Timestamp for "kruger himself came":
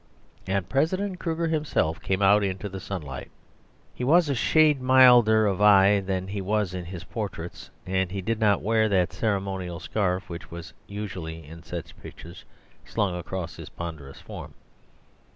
1.19-2.23